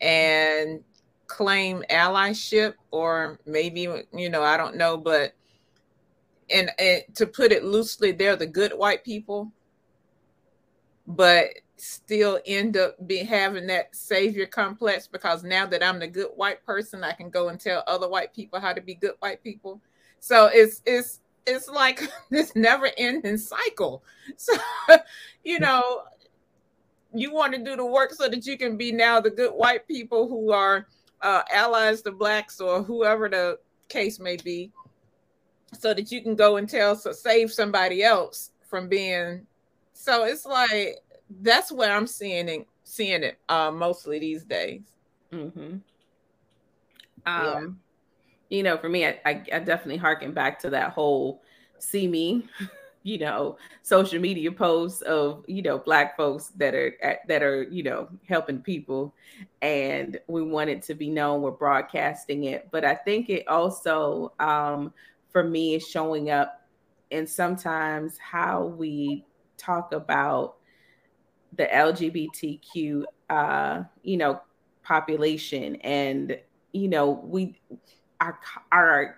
[0.00, 0.80] and
[1.26, 5.32] claim allyship or maybe you know i don't know but
[6.52, 9.52] and, and to put it loosely they're the good white people
[11.06, 11.46] but
[11.80, 16.64] still end up be having that savior complex because now that I'm the good white
[16.64, 19.80] person, I can go and tell other white people how to be good white people.
[20.20, 24.02] So it's it's it's like this never ending cycle.
[24.36, 24.54] So
[25.42, 26.02] you know,
[27.12, 29.88] you want to do the work so that you can be now the good white
[29.88, 30.86] people who are
[31.22, 34.70] uh, allies to blacks or whoever the case may be,
[35.76, 39.46] so that you can go and tell so save somebody else from being.
[39.92, 40.98] So it's like
[41.40, 44.82] that's where I'm seeing it seeing it uh, mostly these days.
[45.32, 45.76] Mm-hmm.
[47.26, 47.78] Um,
[48.46, 48.56] yeah.
[48.56, 51.42] you know, for me, I, I, I definitely harken back to that whole
[51.78, 52.48] see me,
[53.02, 57.82] you know, social media posts of you know black folks that are that are you
[57.82, 59.14] know helping people,
[59.62, 62.68] and we want it to be known we're broadcasting it.
[62.70, 64.92] But I think it also, um,
[65.30, 66.60] for me, is showing up
[67.12, 69.24] and sometimes how we
[69.56, 70.56] talk about
[71.56, 74.40] the LGBTQ, uh, you know,
[74.82, 76.38] population, and
[76.72, 77.60] you know, we
[78.20, 78.38] our
[78.72, 79.16] our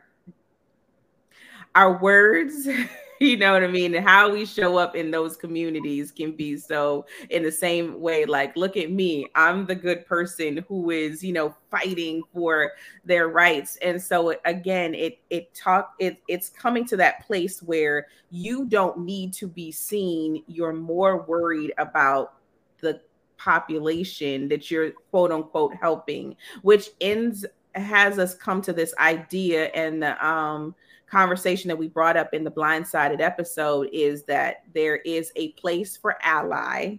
[1.74, 2.68] our words
[3.22, 3.94] you know what I mean?
[3.94, 8.24] And how we show up in those communities can be so in the same way,
[8.24, 12.72] like, look at me, I'm the good person who is, you know, fighting for
[13.04, 13.76] their rights.
[13.82, 18.98] And so again, it it talk it it's coming to that place where you don't
[18.98, 22.34] need to be seen, you're more worried about
[22.80, 23.00] the
[23.36, 30.02] population that you're quote unquote helping, which ends has us come to this idea and
[30.02, 30.74] the um
[31.12, 35.94] conversation that we brought up in the blindsided episode is that there is a place
[35.94, 36.96] for ally.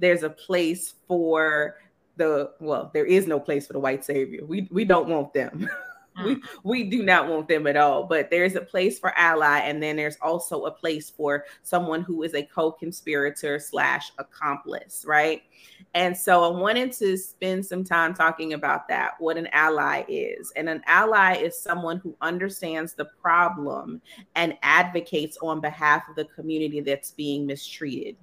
[0.00, 1.76] There's a place for
[2.16, 4.44] the well there is no place for the white savior.
[4.44, 5.68] We we don't want them
[6.22, 6.42] we mm.
[6.62, 9.96] we do not want them at all but there's a place for ally and then
[9.96, 15.42] there's also a place for someone who is a co-conspirator slash accomplice right
[15.94, 20.52] and so i wanted to spend some time talking about that what an ally is
[20.56, 24.00] and an ally is someone who understands the problem
[24.36, 28.16] and advocates on behalf of the community that's being mistreated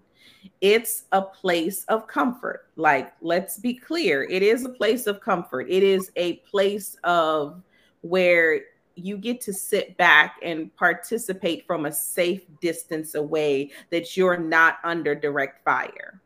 [0.59, 2.67] it's a place of comfort.
[2.75, 5.67] Like, let's be clear, it is a place of comfort.
[5.69, 7.61] It is a place of
[8.01, 8.61] where
[8.95, 14.77] you get to sit back and participate from a safe distance away that you're not
[14.83, 16.21] under direct fire.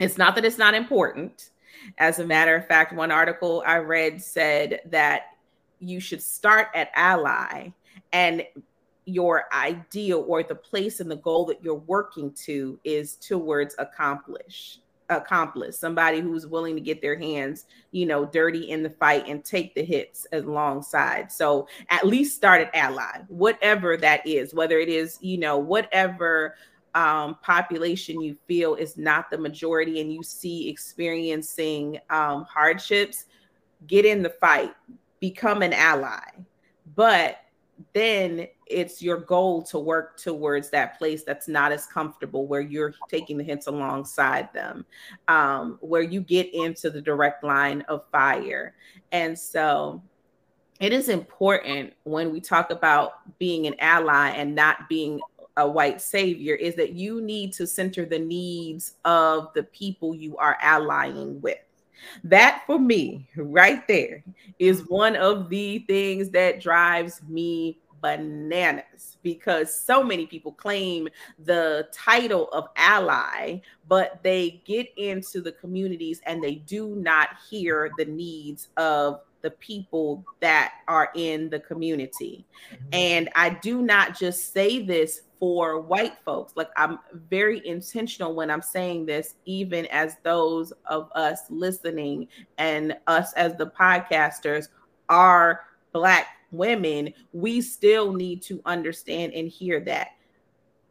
[0.00, 1.50] It's not that it's not important.
[1.98, 5.22] As a matter of fact, one article I read said that
[5.78, 7.68] you should start at ally
[8.12, 8.42] and
[9.04, 14.80] your ideal or the place and the goal that you're working to is towards accomplish
[15.10, 19.44] accomplice, somebody who's willing to get their hands, you know, dirty in the fight and
[19.44, 21.30] take the hits alongside.
[21.30, 26.56] So at least start an ally, whatever that is, whether it is, you know, whatever
[26.94, 33.26] um, population you feel is not the majority and you see experiencing um, hardships,
[33.86, 34.72] get in the fight,
[35.20, 36.22] become an ally.
[36.94, 37.38] But
[37.92, 42.94] then it's your goal to work towards that place that's not as comfortable where you're
[43.08, 44.84] taking the hits alongside them
[45.28, 48.74] um, where you get into the direct line of fire.
[49.12, 50.02] And so
[50.80, 55.20] it is important when we talk about being an ally and not being
[55.56, 60.36] a white savior is that you need to center the needs of the people you
[60.36, 61.58] are allying with.
[62.24, 64.22] That for me right there
[64.58, 71.08] is one of the things that drives me bananas because so many people claim
[71.44, 77.90] the title of ally, but they get into the communities and they do not hear
[77.98, 82.46] the needs of the people that are in the community.
[82.72, 82.88] Mm-hmm.
[82.92, 86.52] And I do not just say this for white folks.
[86.54, 92.96] Like I'm very intentional when I'm saying this, even as those of us listening and
[93.08, 94.68] us as the podcasters
[95.08, 100.08] are black women, we still need to understand and hear that.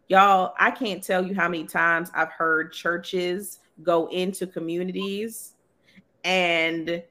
[0.07, 5.53] Y'all, I can't tell you how many times I've heard churches go into communities
[6.23, 7.03] and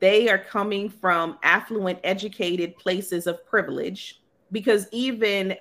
[0.00, 4.20] they are coming from affluent, educated places of privilege.
[4.52, 5.56] Because even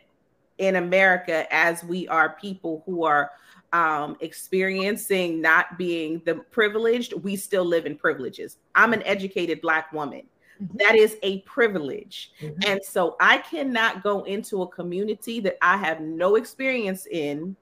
[0.57, 3.31] in America, as we are people who are
[3.71, 8.57] um, experiencing not being the privileged, we still live in privileges.
[8.75, 10.23] I'm an educated Black woman.
[10.63, 10.78] Mm-hmm.
[10.78, 12.32] That is a privilege.
[12.41, 12.60] Mm-hmm.
[12.65, 17.56] And so I cannot go into a community that I have no experience in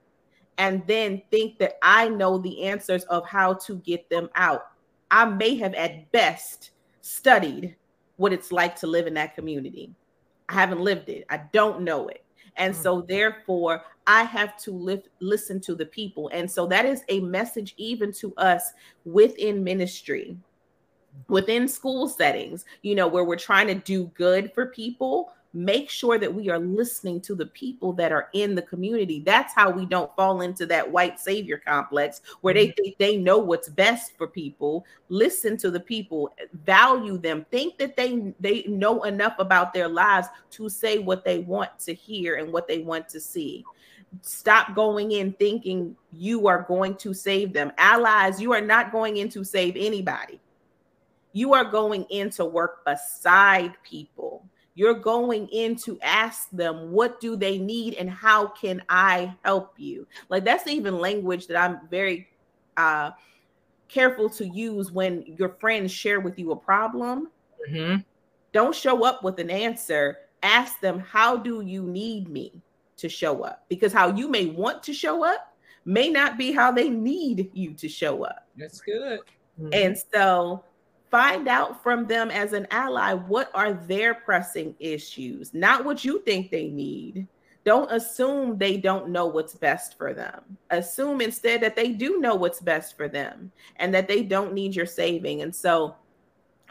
[0.57, 4.67] and then think that I know the answers of how to get them out.
[5.09, 7.75] I may have at best studied
[8.17, 9.91] what it's like to live in that community.
[10.49, 11.25] I haven't lived it.
[11.29, 12.23] I don't know it.
[12.57, 12.83] And mm-hmm.
[12.83, 16.29] so therefore I have to live, listen to the people.
[16.33, 18.73] And so that is a message even to us
[19.05, 20.37] within ministry
[21.27, 26.17] within school settings, you know, where we're trying to do good for people, make sure
[26.17, 29.21] that we are listening to the people that are in the community.
[29.25, 32.83] That's how we don't fall into that white savior complex where they mm-hmm.
[32.83, 34.85] think they know what's best for people.
[35.09, 36.33] Listen to the people,
[36.63, 41.39] value them, think that they they know enough about their lives to say what they
[41.39, 43.63] want to hear and what they want to see.
[44.21, 47.71] Stop going in thinking you are going to save them.
[47.77, 50.39] Allies, you are not going in to save anybody
[51.33, 54.45] you are going in to work beside people.
[54.73, 59.73] You're going in to ask them, what do they need and how can I help
[59.77, 60.07] you?
[60.29, 62.27] Like that's even language that I'm very
[62.77, 63.11] uh,
[63.89, 67.29] careful to use when your friends share with you a problem.
[67.69, 67.97] Mm-hmm.
[68.53, 70.19] Don't show up with an answer.
[70.41, 72.61] Ask them, how do you need me
[73.01, 75.55] to show up because how you may want to show up
[75.85, 78.47] may not be how they need you to show up.
[78.55, 79.21] That's good.
[79.59, 79.69] Mm-hmm.
[79.73, 80.63] And so
[81.11, 86.21] find out from them as an ally what are their pressing issues, not what you
[86.21, 87.27] think they need.
[87.63, 90.41] Don't assume they don't know what's best for them.
[90.71, 94.73] Assume instead that they do know what's best for them and that they don't need
[94.75, 95.43] your saving.
[95.43, 95.95] And so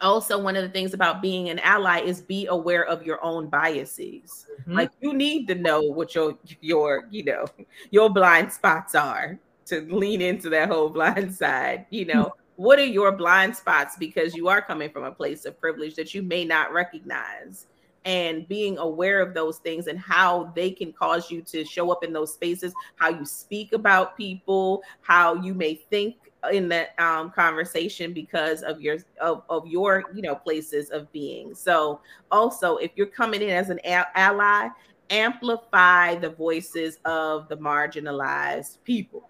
[0.00, 3.48] also one of the things about being an ally is be aware of your own
[3.48, 4.74] biases mm-hmm.
[4.74, 7.44] like you need to know what your your you know
[7.90, 12.32] your blind spots are to lean into that whole blind side you know.
[12.60, 13.96] what are your blind spots?
[13.98, 17.66] Because you are coming from a place of privilege that you may not recognize.
[18.04, 22.04] And being aware of those things and how they can cause you to show up
[22.04, 26.16] in those spaces how you speak about people how you may think
[26.50, 31.54] in that um, conversation because of your of, of your you know places of being.
[31.54, 32.00] So
[32.30, 34.68] also if you're coming in as an ally
[35.08, 39.29] amplify the voices of the marginalized people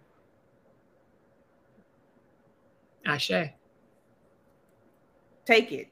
[3.07, 3.51] Ashe.
[5.45, 5.89] take it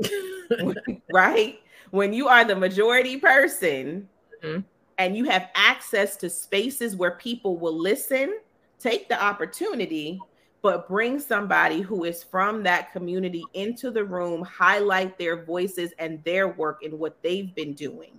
[1.12, 4.08] right when you are the majority person
[4.42, 4.60] mm-hmm.
[4.98, 8.38] and you have access to spaces where people will listen
[8.78, 10.20] take the opportunity
[10.64, 16.24] but bring somebody who is from that community into the room, highlight their voices and
[16.24, 18.18] their work and what they've been doing.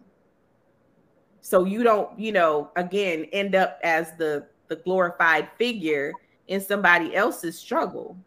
[1.42, 6.14] So you don't, you know, again, end up as the the glorified figure
[6.48, 8.18] in somebody else's struggle.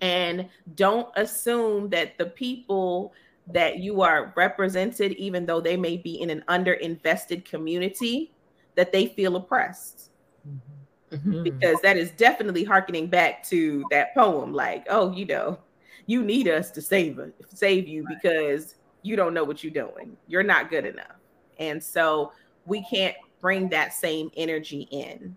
[0.00, 3.12] And don't assume that the people
[3.52, 8.32] that you are represented, even though they may be in an underinvested community,
[8.76, 10.10] that they feel oppressed.
[10.48, 10.70] Mm-hmm
[11.10, 11.42] mm-hmm.
[11.42, 14.52] because that is definitely harkening back to that poem.
[14.52, 15.58] Like, oh, you know,
[16.06, 20.16] you need us to save save you because you don't know what you're doing.
[20.26, 21.16] You're not good enough,
[21.58, 22.32] and so
[22.66, 25.36] we can't bring that same energy in.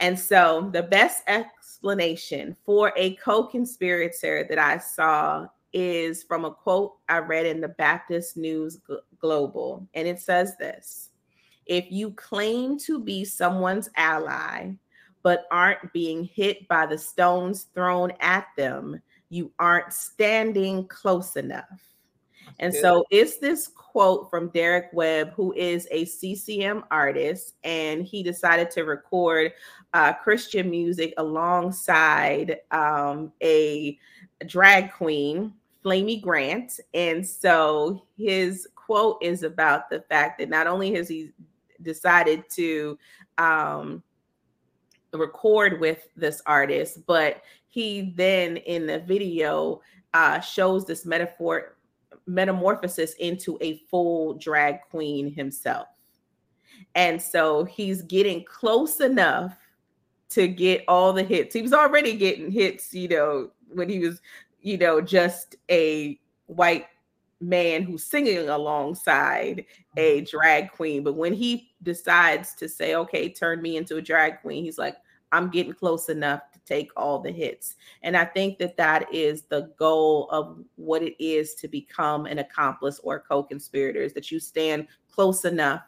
[0.00, 6.94] And so the best explanation for a co-conspirator that I saw is from a quote
[7.08, 8.78] I read in the Baptist News
[9.20, 11.10] Global, and it says this.
[11.66, 14.72] If you claim to be someone's ally,
[15.22, 21.82] but aren't being hit by the stones thrown at them, you aren't standing close enough.
[22.58, 22.80] And Good.
[22.82, 28.70] so it's this quote from Derek Webb, who is a CCM artist, and he decided
[28.72, 29.52] to record
[29.94, 33.98] uh, Christian music alongside um, a
[34.46, 35.52] drag queen,
[35.82, 36.80] Flamy Grant.
[36.94, 41.32] And so his quote is about the fact that not only has he
[41.82, 42.98] decided to
[43.38, 44.02] um,
[45.12, 49.80] record with this artist, but he then in the video
[50.14, 51.76] uh, shows this metaphor
[52.28, 55.88] metamorphosis into a full drag queen himself.
[56.94, 59.56] And so he's getting close enough
[60.30, 61.54] to get all the hits.
[61.54, 64.20] He was already getting hits, you know, when he was,
[64.60, 66.86] you know, just a white
[67.40, 69.64] man who's singing alongside
[69.96, 70.36] a mm-hmm.
[70.36, 71.02] drag queen.
[71.02, 74.96] But when he decides to say, okay, turn me into a drag queen, he's like,
[75.32, 77.76] I'm getting close enough to take all the hits.
[78.02, 82.38] And I think that that is the goal of what it is to become an
[82.38, 85.82] accomplice or co-conspirator is that you stand close enough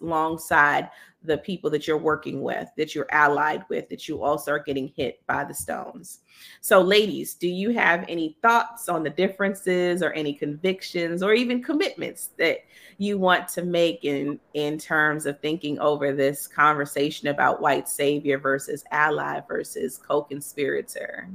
[0.00, 0.90] alongside
[1.22, 4.92] the people that you're working with, that you're allied with, that you also are getting
[4.96, 6.20] hit by the stones.
[6.60, 11.62] So, ladies, do you have any thoughts on the differences or any convictions or even
[11.62, 12.60] commitments that
[12.98, 18.38] you want to make in in terms of thinking over this conversation about white savior
[18.38, 21.28] versus ally versus co-conspirator?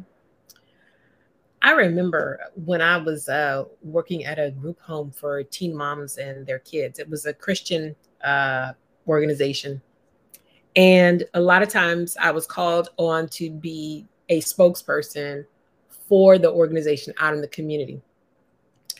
[1.61, 6.45] I remember when I was uh, working at a group home for teen moms and
[6.45, 6.99] their kids.
[6.99, 8.73] It was a Christian uh,
[9.07, 9.81] organization.
[10.75, 15.45] And a lot of times I was called on to be a spokesperson
[16.07, 18.01] for the organization out in the community.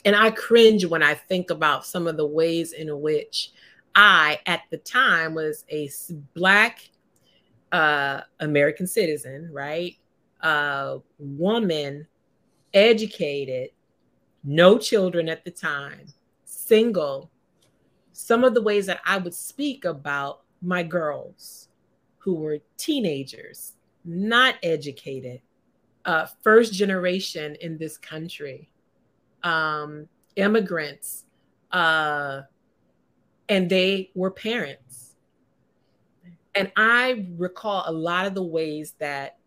[0.05, 3.51] And I cringe when I think about some of the ways in which
[3.95, 5.89] I, at the time, was a
[6.33, 6.89] Black
[7.71, 9.95] uh, American citizen, right?
[10.41, 12.07] Uh, woman,
[12.73, 13.71] educated,
[14.43, 16.05] no children at the time,
[16.43, 17.31] single,
[18.16, 21.68] some of the ways that I would speak about my girls
[22.18, 23.74] who were teenagers,
[24.05, 25.41] not educated,
[26.05, 28.70] uh, first generation in this country,
[29.43, 30.07] um,
[30.38, 31.26] immigrants,
[31.72, 32.43] uh,
[33.49, 35.16] and they were parents.
[36.55, 39.39] And I recall a lot of the ways that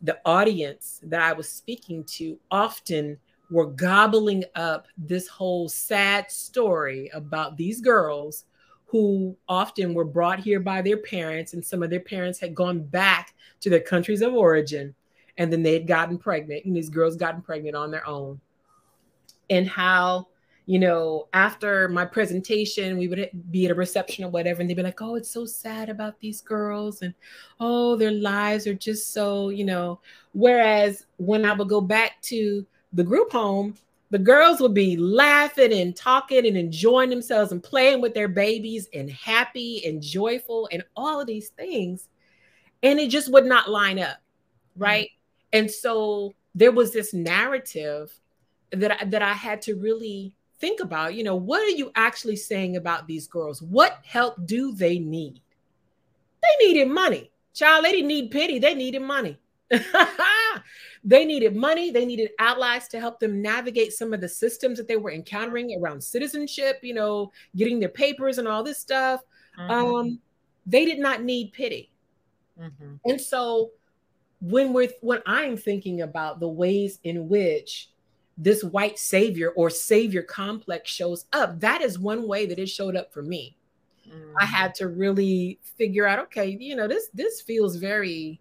[0.00, 3.18] the audience that I was speaking to often
[3.52, 8.46] were gobbling up this whole sad story about these girls
[8.86, 12.82] who often were brought here by their parents, and some of their parents had gone
[12.82, 14.94] back to their countries of origin,
[15.36, 18.40] and then they had gotten pregnant, and these girls gotten pregnant on their own.
[19.50, 20.28] And how,
[20.66, 24.76] you know, after my presentation, we would be at a reception or whatever, and they'd
[24.76, 27.14] be like, oh, it's so sad about these girls, and
[27.60, 30.00] oh, their lives are just so, you know.
[30.32, 33.74] Whereas when I would go back to the group home,
[34.10, 38.88] the girls would be laughing and talking and enjoying themselves and playing with their babies
[38.92, 42.08] and happy and joyful and all of these things.
[42.82, 44.18] And it just would not line up.
[44.76, 45.06] Right.
[45.06, 45.58] Mm-hmm.
[45.60, 48.12] And so there was this narrative
[48.72, 51.14] that I, that I had to really think about.
[51.14, 53.62] You know, what are you actually saying about these girls?
[53.62, 55.40] What help do they need?
[56.42, 57.30] They needed money.
[57.54, 58.58] Child, they didn't need pity.
[58.58, 59.38] They needed money.
[61.04, 61.90] They needed money.
[61.90, 65.76] They needed allies to help them navigate some of the systems that they were encountering
[65.80, 69.22] around citizenship, you know, getting their papers and all this stuff.
[69.58, 69.70] Mm-hmm.
[69.70, 70.20] Um,
[70.64, 71.90] they did not need pity.
[72.60, 72.94] Mm-hmm.
[73.04, 73.70] And so
[74.40, 77.90] when we're when I'm thinking about the ways in which
[78.38, 82.96] this white savior or savior complex shows up, that is one way that it showed
[82.96, 83.56] up for me.
[84.08, 84.34] Mm-hmm.
[84.40, 88.40] I had to really figure out, okay, you know, this this feels very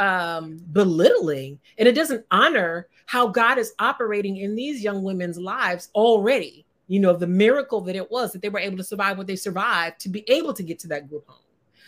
[0.00, 5.90] um, belittling and it doesn't honor how God is operating in these young women's lives
[5.94, 6.64] already.
[6.88, 9.36] You know, the miracle that it was that they were able to survive what they
[9.36, 11.42] survived to be able to get to that group home.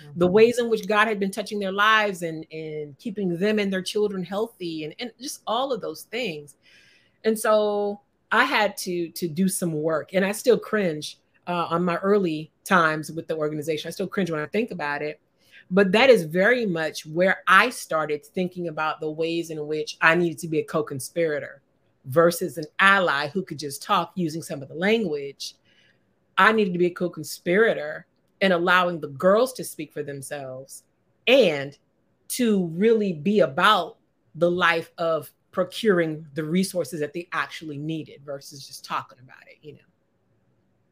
[0.04, 0.18] Mm-hmm.
[0.18, 3.72] The ways in which God had been touching their lives and, and keeping them and
[3.72, 6.56] their children healthy and, and just all of those things.
[7.24, 8.00] And so
[8.30, 12.50] I had to to do some work and I still cringe uh, on my early
[12.64, 13.88] times with the organization.
[13.88, 15.18] I still cringe when I think about it
[15.72, 20.14] but that is very much where I started thinking about the ways in which I
[20.14, 21.62] needed to be a co conspirator
[22.04, 25.54] versus an ally who could just talk using some of the language.
[26.36, 28.06] I needed to be a co conspirator
[28.42, 30.82] and allowing the girls to speak for themselves
[31.26, 31.78] and
[32.28, 33.96] to really be about
[34.34, 39.56] the life of procuring the resources that they actually needed versus just talking about it,
[39.62, 39.78] you know.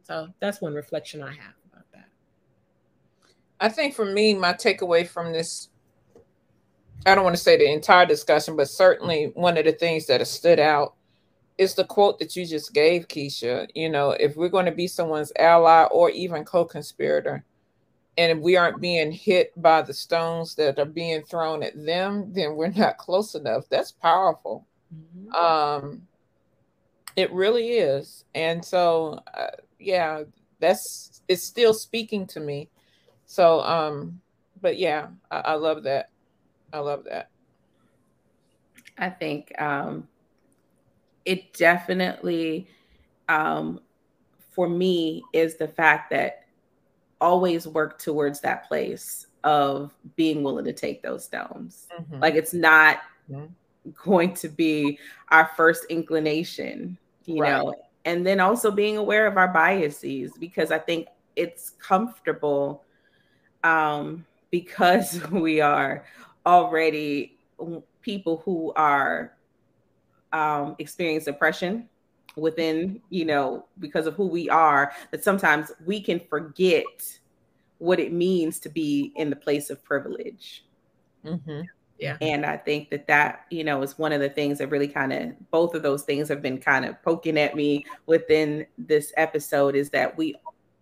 [0.03, 1.60] So that's one reflection I have.
[3.61, 5.69] I think for me, my takeaway from this,
[7.05, 10.21] I don't want to say the entire discussion, but certainly one of the things that
[10.21, 10.95] has stood out
[11.59, 13.69] is the quote that you just gave, Keisha.
[13.75, 17.45] You know, if we're going to be someone's ally or even co conspirator,
[18.17, 22.33] and if we aren't being hit by the stones that are being thrown at them,
[22.33, 23.69] then we're not close enough.
[23.69, 24.67] That's powerful.
[24.95, 25.35] Mm-hmm.
[25.35, 26.03] Um,
[27.17, 28.25] it really is.
[28.35, 30.25] And so, uh, yeah,
[30.61, 32.69] that's it's still speaking to me
[33.31, 34.21] so, um,
[34.61, 36.11] but yeah, I, I love that.
[36.73, 37.31] I love that.
[38.99, 40.09] I think um,
[41.25, 42.67] it definitely,
[43.29, 43.79] um,
[44.51, 46.47] for me, is the fact that
[47.21, 51.87] always work towards that place of being willing to take those stones.
[51.97, 52.19] Mm-hmm.
[52.19, 52.99] Like it's not
[53.95, 57.51] going to be our first inclination, you right.
[57.51, 61.07] know, and then also being aware of our biases because I think
[61.37, 62.83] it's comfortable
[63.65, 66.05] um, because we are
[66.47, 67.39] already
[68.03, 69.33] people who are
[70.33, 71.89] um, experience oppression
[72.37, 77.19] within, you know, because of who we are, that sometimes we can forget
[77.79, 80.65] what it means to be in the place of privilege.
[81.25, 81.63] Mm-hmm.
[81.99, 82.17] Yeah.
[82.23, 85.13] And I think that that, you know, is one of the things that really kind
[85.13, 89.75] of, both of those things have been kind of poking at me within this episode
[89.75, 90.35] is that we,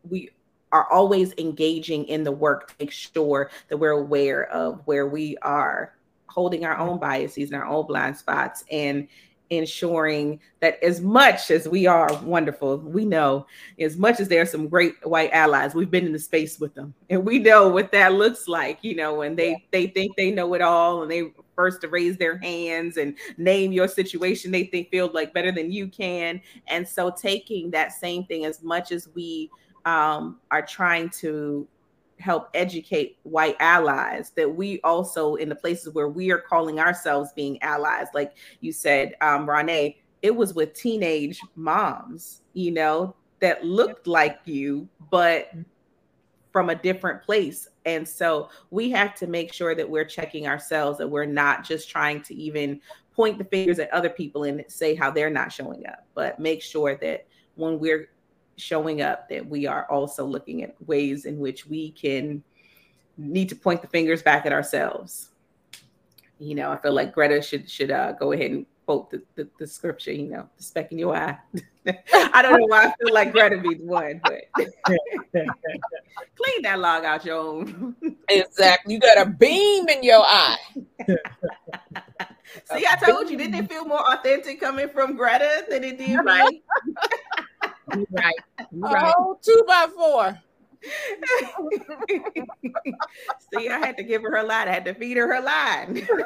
[0.09, 0.31] we
[0.73, 5.37] are always engaging in the work to make sure that we're aware of where we
[5.39, 5.95] are
[6.27, 9.09] holding our own biases and our own blind spots and
[9.51, 13.47] ensuring that as much as we are wonderful, we know
[13.79, 16.75] as much as there are some great white allies, we've been in the space with
[16.75, 20.31] them and we know what that looks like, you know, when they they think they
[20.31, 24.65] know it all and they first to raise their hands and name your situation they
[24.65, 26.41] think feel like better than you can.
[26.69, 29.51] And so taking that same thing as much as we
[29.89, 31.67] um, are trying to
[32.19, 37.33] help educate white allies that we also in the places where we are calling ourselves
[37.37, 39.49] being allies like you said um
[40.21, 45.53] it was with teenage moms you know that looked like you but
[46.53, 47.69] from a different place.
[47.85, 51.89] And so we have to make sure that we're checking ourselves that we're not just
[51.89, 52.81] trying to even
[53.15, 56.63] point the fingers at other people and say how they're not showing up but make
[56.63, 57.27] sure that
[57.57, 58.09] when we're
[58.59, 62.43] showing up that we are also looking at ways in which we can
[63.17, 65.31] need to point the fingers back at ourselves.
[66.39, 69.47] You know, I feel like Greta should should uh, go ahead and quote the, the,
[69.59, 71.37] the, scripture, you know, the speck in your eye.
[72.33, 74.45] I don't know why I feel like Greta be the one, but
[76.37, 77.95] clean that log out your own.
[78.31, 78.95] exactly.
[78.95, 80.57] You got a beam in your eye.
[82.65, 86.17] See, I told you, didn't it feel more authentic coming from Greta than it did
[86.25, 86.63] right?
[88.11, 88.35] Right.
[88.73, 89.15] right.
[89.19, 90.39] Oh, two by four.
[93.53, 94.69] See, I had to give her her line.
[94.69, 96.07] I had to feed her her line.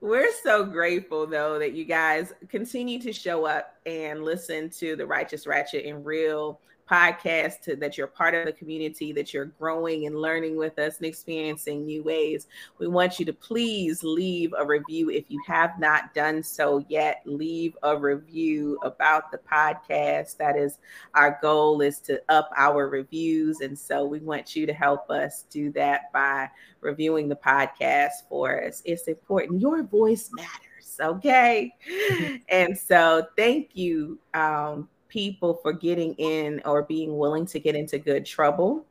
[0.00, 5.06] We're so grateful though that you guys continue to show up and listen to the
[5.06, 6.60] Righteous Ratchet and Real
[6.90, 10.98] podcast to, that you're part of the community, that you're growing and learning with us
[10.98, 12.46] and experiencing new ways.
[12.78, 17.22] We want you to please leave a review if you have not done so yet.
[17.24, 20.36] Leave a review about the podcast.
[20.36, 20.78] That is
[21.14, 23.60] our goal is to up our reviews.
[23.60, 26.48] And so we want you to help us do that by
[26.80, 28.82] reviewing the podcast for us.
[28.84, 29.60] It's important.
[29.60, 30.98] Your voice matters.
[31.00, 31.74] Okay.
[32.48, 37.98] and so thank you um, people for getting in or being willing to get into
[37.98, 38.86] good trouble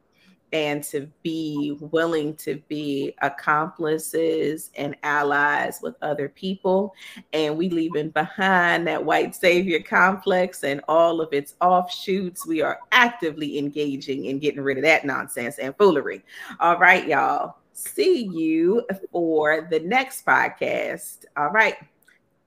[0.53, 6.93] and to be willing to be accomplices and allies with other people.
[7.33, 12.45] And we leaving behind that white savior complex and all of its offshoots.
[12.45, 16.23] We are actively engaging in getting rid of that nonsense and foolery.
[16.59, 17.55] All right, y'all.
[17.73, 21.25] See you for the next podcast.
[21.37, 21.75] All right.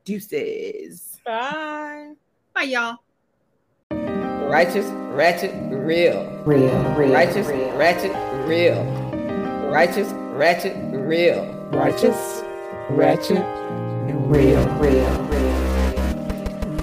[0.05, 1.19] Deuces.
[1.25, 2.13] Bye.
[2.55, 3.04] Bye, y'all.
[4.49, 6.31] Righteous, ratchet, real.
[6.45, 7.13] Real, real.
[7.13, 7.77] Righteous, real.
[7.77, 8.13] ratchet,
[8.47, 8.85] real.
[9.73, 11.45] Righteous, ratchet, real.
[11.73, 12.43] Righteous,
[12.91, 14.65] ratchet, and real.
[14.79, 15.55] Real, real.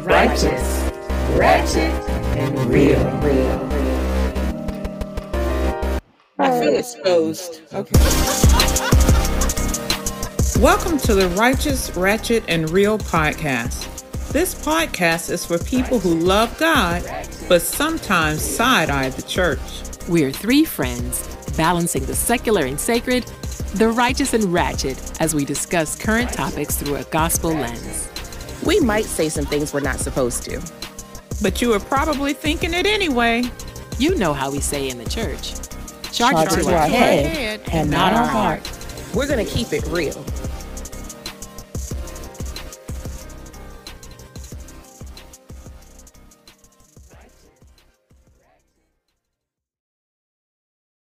[0.02, 0.92] Righteous,
[1.38, 1.94] ratchet,
[2.36, 3.00] and real.
[3.22, 4.02] Real, real.
[6.40, 6.80] I feel oh.
[6.80, 7.62] exposed.
[7.74, 8.00] Okay.
[10.60, 13.91] Welcome to the Righteous, Ratchet, and Real podcast.
[14.32, 17.04] This podcast is for people who love God,
[17.50, 19.60] but sometimes side eye the church.
[20.08, 21.28] We're three friends
[21.58, 23.26] balancing the secular and sacred,
[23.76, 28.10] the righteous and ratchet as we discuss current topics through a gospel lens.
[28.66, 30.62] We might say some things we're not supposed to.
[31.42, 33.44] But you are probably thinking it anyway.
[34.00, 35.56] You know how we say in the church
[36.14, 38.62] Charge, Charge it to to our our head, head and not our heart.
[39.14, 40.24] We're going to keep it real.